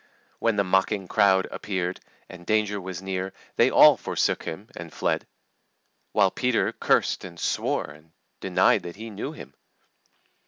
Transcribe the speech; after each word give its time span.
When 0.39 0.55
the 0.55 0.63
mocking 0.63 1.07
crowd 1.07 1.47
appeared, 1.51 1.99
and 2.27 2.43
danger 2.43 2.81
was 2.81 3.03
near, 3.03 3.33
they 3.55 3.69
all 3.69 3.97
forsook 3.97 4.45
Him, 4.45 4.67
and 4.75 4.91
fled; 4.91 5.27
while 6.11 6.31
Peter 6.31 6.71
cursed 6.73 7.23
and 7.23 7.39
swore, 7.39 7.85
and 7.87 8.11
denied 8.39 8.81
that 8.81 8.95
he 8.95 9.11
knew 9.11 9.31
Him. 9.33 9.53